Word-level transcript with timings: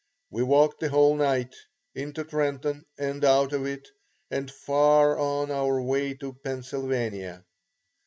We 0.31 0.41
walked 0.41 0.79
the 0.79 0.89
whole 0.89 1.15
night, 1.15 1.53
into 1.93 2.23
Trenton 2.23 2.87
and 2.97 3.23
out 3.23 3.53
of 3.53 3.67
it, 3.67 3.87
and 4.31 4.49
far 4.49 5.15
on 5.19 5.51
our 5.51 5.79
way 5.79 6.15
to 6.15 6.33
Pennsylvania. 6.43 7.45